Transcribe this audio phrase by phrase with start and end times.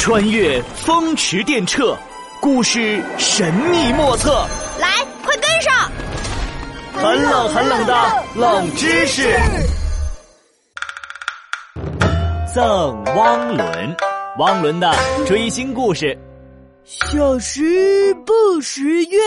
[0.00, 1.94] 穿越风驰电掣，
[2.40, 4.46] 故事神秘莫测。
[4.78, 5.90] 来，快跟上！
[6.94, 9.38] 很冷很冷的冷知识。
[12.54, 13.96] 赠汪伦，
[14.38, 14.94] 汪伦的
[15.26, 16.16] 追星故事。
[16.84, 19.18] 小时不识月，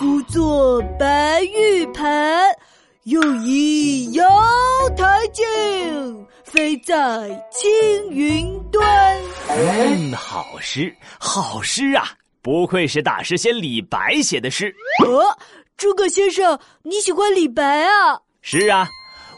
[0.00, 2.42] 呼作白玉盘。
[3.04, 4.24] 又疑瑶
[4.96, 6.25] 台镜，
[6.56, 6.94] 飞在
[7.50, 7.70] 青
[8.08, 9.20] 云端。
[9.50, 12.08] 嗯，好诗，好诗啊！
[12.40, 14.74] 不愧是大诗仙李白写的诗。
[15.04, 15.22] 哦，
[15.76, 18.18] 诸葛先生，你喜欢李白啊？
[18.40, 18.88] 是啊，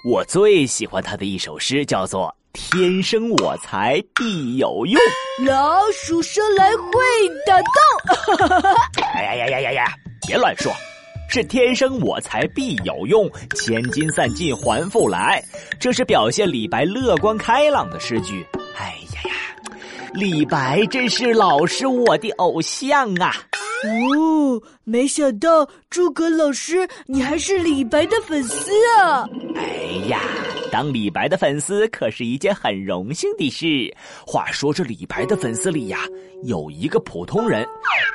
[0.08, 5.02] 我最喜欢他的一首诗，叫做“天生我材必有用”。
[5.44, 6.92] 老鼠生来会
[7.44, 8.62] 打洞。
[9.12, 9.92] 哎呀呀呀呀呀！
[10.24, 10.72] 别乱说。
[11.28, 15.42] 是天生我材必有用，千金散尽还复来。
[15.78, 18.44] 这是表现李白乐观开朗的诗句。
[18.76, 19.34] 哎呀呀，
[20.14, 23.30] 李白真是老师我的偶像啊！
[23.84, 29.28] 哦，没想到诸葛老师你还是李白的粉丝啊！
[29.54, 30.20] 哎呀，
[30.72, 33.94] 当李白的粉丝可是一件很荣幸的事。
[34.26, 35.98] 话说这李白的粉丝里呀，
[36.44, 37.64] 有一个普通人，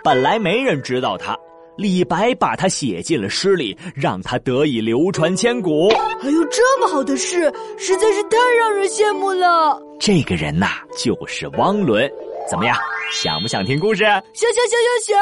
[0.03, 1.37] 本来没人知道他。
[1.75, 5.89] 李白把它写进了诗里，让它得以流传千古。
[6.21, 9.81] 还有这么好的事，实在是太让人羡慕了。
[9.99, 12.09] 这个人呐，就是汪伦。
[12.49, 12.77] 怎么样，
[13.11, 14.03] 想不想听故事？
[14.03, 14.13] 想
[14.53, 15.17] 想想想想。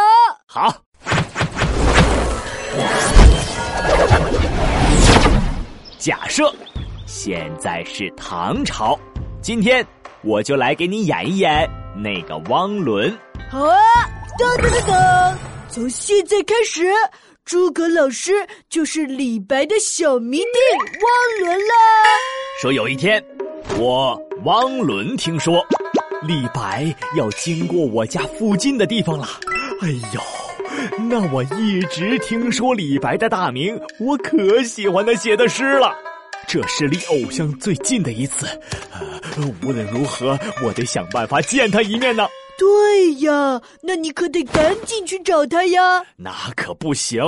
[0.45, 0.75] 好。
[5.97, 6.51] 假设
[7.05, 8.99] 现在是唐朝，
[9.41, 9.85] 今天
[10.23, 13.15] 我就来给你演一演那个汪伦。
[13.49, 13.77] 好啊，
[14.37, 15.50] 噔噔噔噔。
[15.73, 16.83] 从现在开始，
[17.45, 18.33] 诸葛老师
[18.69, 20.45] 就是李白的小迷弟
[21.01, 21.75] 汪伦啦。
[22.61, 23.23] 说有一天，
[23.79, 25.65] 我汪伦听说
[26.27, 29.25] 李白要经过我家附近的地方了。
[29.81, 30.21] 哎呦，
[31.09, 35.95] 那我一直听说李白的大名，我可喜欢他写的诗了。
[36.49, 38.45] 这是离偶像最近的一次，
[39.63, 42.27] 无论如何，我得想办法见他一面呢。
[42.61, 46.05] 对呀，那你可得赶紧去找他呀！
[46.15, 47.19] 那可不行，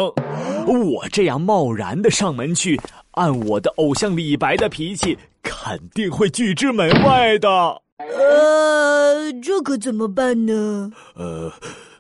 [0.67, 2.79] 我这样贸然的上门去，
[3.13, 7.49] 按我的偶像李白的脾气，肯定会拒之门外的。
[7.97, 10.91] 呃，这可怎么办呢？
[11.15, 11.51] 呃，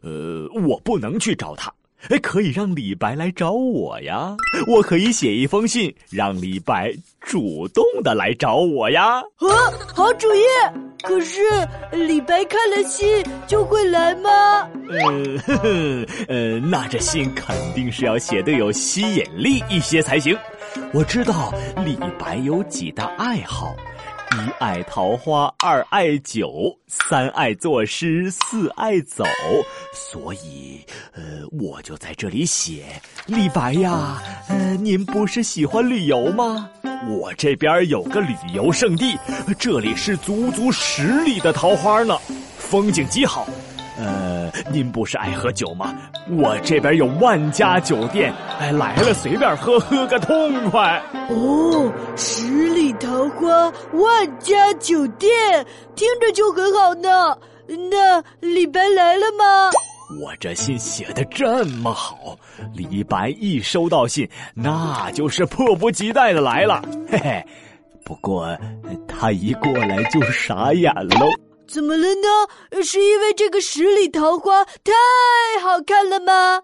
[0.03, 1.73] 呃，我不能去找他。
[2.09, 4.35] 哎，可以让李白来找我呀！
[4.67, 6.93] 我可以写一封信，让李白
[7.33, 9.15] 主动的来找我呀！
[9.15, 9.49] 啊，
[9.91, 10.43] 好主意！
[11.01, 11.41] 可是
[11.91, 14.29] 李白看了信就会来吗？
[15.47, 20.37] 呃，呃，那这信肯定是要写的有吸引力一些才行。
[20.93, 21.51] 我知道
[21.83, 23.75] 李白有几大爱好。
[24.33, 29.23] 一爱桃花，二爱酒，三爱作诗，四爱走。
[29.93, 30.81] 所以，
[31.13, 31.21] 呃，
[31.51, 32.85] 我就在这里写
[33.27, 34.19] 李白呀。
[34.49, 36.67] 呃，您不是喜欢旅游吗？
[37.07, 39.15] 我这边有个旅游胜地，
[39.59, 42.17] 这里是足足十里的桃花呢，
[42.57, 43.47] 风景极好。
[43.99, 44.32] 呃，
[44.71, 45.93] 您不是爱喝酒吗？
[46.37, 51.01] 我这边有万家酒店，哎，来了随便喝，喝个痛快。
[51.29, 55.31] 哦，十里桃花，万家酒店，
[55.95, 57.37] 听着就很好呢。
[57.89, 59.71] 那李白来了吗？
[60.21, 62.37] 我这信写的这么好，
[62.73, 66.83] 李白一收到信，那就是迫不及待的来了。
[67.09, 67.45] 嘿嘿，
[68.03, 68.47] 不过
[69.07, 71.27] 他一过来就傻眼喽。
[71.67, 72.81] 怎么了呢？
[72.83, 74.91] 是因为这个十里桃花太
[75.61, 76.61] 好看了吗？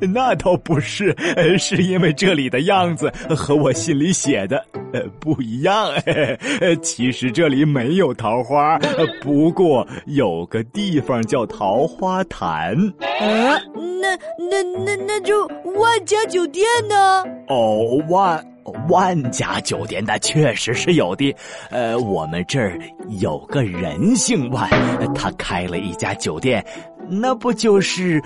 [0.12, 1.16] 那倒不是，
[1.58, 5.90] 是因为这里的样子和我心里写的呃不一样。
[6.82, 8.78] 其实这里没有桃花，
[9.22, 12.76] 不过有个地方叫桃花潭。
[13.20, 17.24] 啊，那那那那就万家酒店呢？
[17.48, 18.44] 哦，万。
[18.88, 21.34] 万家酒店那确实是有的，
[21.70, 22.78] 呃，我们这儿
[23.20, 24.68] 有个人姓万，
[25.14, 26.64] 他开了一家酒店，
[27.08, 28.22] 那不就是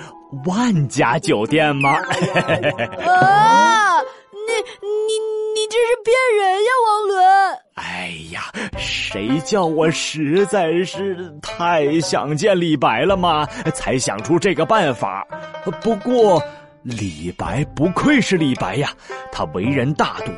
[0.47, 1.91] 万家酒店吗？
[3.05, 5.19] 啊，你你
[5.55, 7.59] 你这是骗人呀，王伦！
[7.75, 8.43] 哎呀，
[8.79, 13.47] 谁叫我实在是太想见李白了嘛？
[13.75, 15.26] 才想出这个办法。
[15.81, 16.43] 不过。
[16.82, 18.90] 李白不愧是李白呀，
[19.31, 20.32] 他为人大度，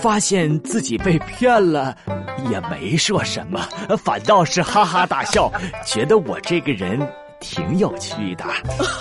[0.00, 1.96] 发现自己被骗了，
[2.48, 3.60] 也没说什么，
[3.96, 5.50] 反倒是哈哈大笑，
[5.84, 7.00] 觉得我这个人
[7.40, 8.44] 挺有趣的。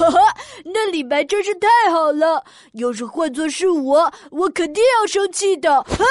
[0.66, 5.84] 那李白真是太好了，要是换做是我，我肯定要生气的。
[5.84, 6.04] 哼！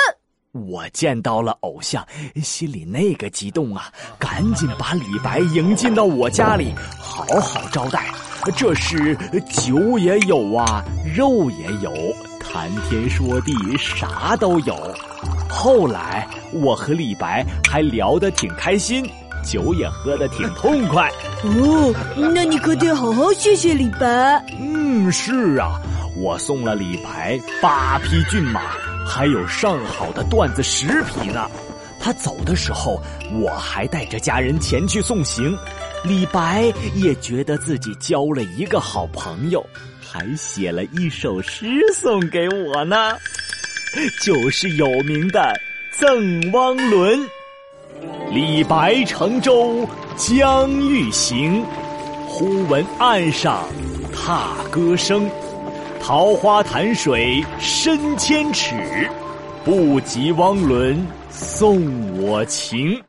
[0.66, 2.06] 我见到了偶像，
[2.42, 3.90] 心里那个激动啊！
[4.18, 8.06] 赶紧把李白迎进到我家里，好好招待。
[8.56, 9.16] 这是
[9.50, 10.82] 酒也有啊，
[11.16, 11.92] 肉也有，
[12.40, 14.76] 谈天说地啥都有。
[15.48, 19.04] 后来我和李白还聊得挺开心，
[19.44, 21.10] 酒也喝得挺痛快。
[21.42, 21.92] 哦，
[22.34, 24.44] 那你可得好好谢谢李白。
[24.60, 25.80] 嗯，是啊，
[26.16, 28.60] 我送了李白八匹骏马，
[29.06, 31.48] 还有上好的缎子十匹呢。
[31.98, 33.00] 他走的时候，
[33.40, 35.56] 我还带着家人前去送行。
[36.04, 39.64] 李白也觉得自己交了一个好朋友，
[40.00, 43.16] 还写了一首诗送给我呢，
[44.22, 45.40] 就是有名的
[45.98, 47.18] 《赠汪伦》。
[48.30, 51.64] 李白乘舟将欲行，
[52.28, 53.64] 忽闻岸上
[54.14, 55.28] 踏歌声。
[56.06, 58.76] 桃花潭水深千尺，
[59.64, 63.02] 不及汪伦送我情。